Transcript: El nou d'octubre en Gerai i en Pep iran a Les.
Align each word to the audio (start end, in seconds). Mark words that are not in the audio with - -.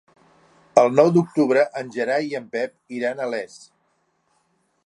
El 0.83 0.89
nou 0.99 1.11
d'octubre 1.17 1.67
en 1.83 1.93
Gerai 1.97 2.31
i 2.31 2.35
en 2.43 2.49
Pep 2.57 2.99
iran 3.01 3.23
a 3.23 3.29
Les. 3.35 3.63